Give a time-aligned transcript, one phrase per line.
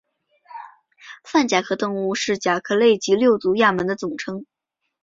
[1.23, 4.47] 泛甲壳动物是甲壳类及六足亚门的总称。